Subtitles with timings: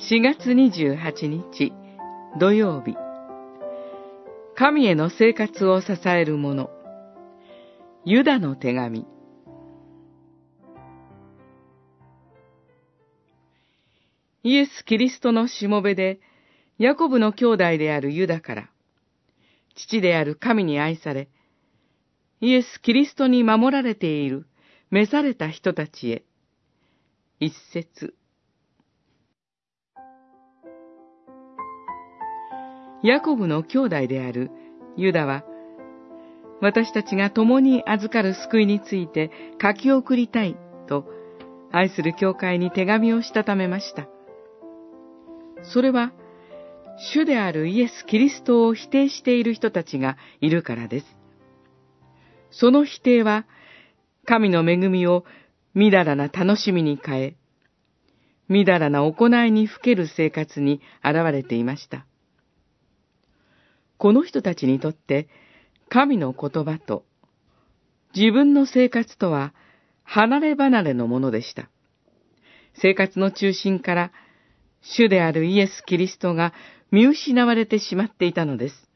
[0.00, 1.72] 4月28日
[2.38, 2.94] 土曜日。
[4.54, 6.70] 神への生活を支えるもの
[8.04, 9.06] ユダの手紙。
[14.44, 16.20] イエス・キリストのしもべで
[16.78, 18.70] ヤコブの兄弟であるユダから
[19.74, 21.28] 父である神に愛され
[22.40, 24.46] イエス・キリストに守られている
[24.92, 26.24] 召された人たちへ
[27.40, 28.14] 一節。
[33.08, 34.50] ヤコブの兄弟である
[34.98, 35.42] ユダは、
[36.60, 39.30] 私たちが共に預かる救いについて
[39.62, 40.58] 書き送りたい
[40.88, 41.06] と、
[41.72, 44.08] 愛する教会に手紙をしたためました。
[45.62, 46.12] それは、
[47.14, 51.06] 主であるイエス・キリストを否定している人たちがいるからです。
[52.50, 53.46] その否定は、
[54.26, 55.24] 神の恵みを
[55.72, 57.36] みだらな楽しみに変え、
[58.50, 62.04] みだらな行いにふける生活に現れていました。
[63.98, 65.28] この人たちにとって、
[65.88, 67.04] 神の言葉と
[68.14, 69.52] 自分の生活とは
[70.04, 71.68] 離れ離れのものでした。
[72.80, 74.12] 生活の中心から
[74.80, 76.54] 主であるイエス・キリストが
[76.90, 78.88] 見失われてしまっていたのです。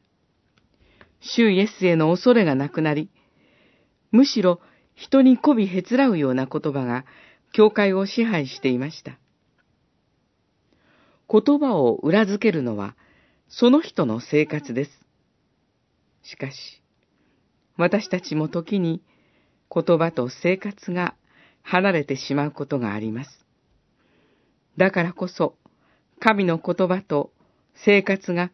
[1.19, 3.09] 主イエスへの恐れがなくなり、
[4.11, 4.61] むしろ
[4.95, 7.05] 人に媚びへつらうような言葉が
[7.51, 9.19] 教会を支配していました。
[11.29, 12.95] 言葉を裏付けるのは
[13.49, 14.91] その人の生活です。
[16.23, 16.81] しかし、
[17.77, 19.01] 私たちも時に
[19.73, 21.15] 言葉と生活が
[21.63, 23.45] 離れてしまうことがあります。
[24.77, 25.55] だからこそ、
[26.19, 27.31] 神の言葉と
[27.85, 28.51] 生活が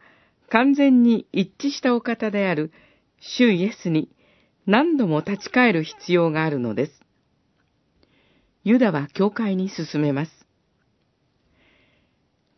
[0.48, 2.72] 完全に一致したお方である
[3.20, 4.10] 主イエスに
[4.66, 7.00] 何度も立ち返る必要があるのです。
[8.64, 10.32] ユダは教会に進めます。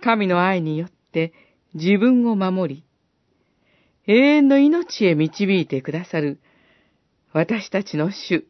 [0.02, 1.32] 神の愛によって
[1.74, 2.84] 自分を守り、
[4.06, 6.40] 永遠の命へ導いてくださる
[7.32, 8.46] 私たちの主、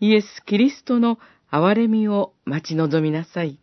[0.00, 1.18] イエス・キリストの
[1.50, 3.58] 憐れみを待ち望みなさい。